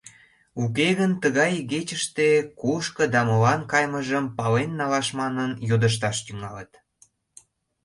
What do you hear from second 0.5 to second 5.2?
Уке гын, тыгай игечыште кушко да молан кайымыжым пален налаш